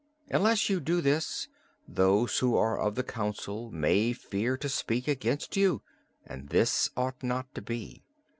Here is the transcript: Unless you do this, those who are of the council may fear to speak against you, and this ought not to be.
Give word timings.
Unless 0.31 0.67
you 0.67 0.79
do 0.79 0.99
this, 0.99 1.47
those 1.87 2.39
who 2.39 2.57
are 2.57 2.75
of 2.75 2.95
the 2.95 3.03
council 3.03 3.69
may 3.69 4.13
fear 4.13 4.57
to 4.57 4.67
speak 4.67 5.07
against 5.07 5.55
you, 5.55 5.83
and 6.25 6.49
this 6.49 6.89
ought 6.97 7.21
not 7.21 7.53
to 7.53 7.61
be. 7.61 8.01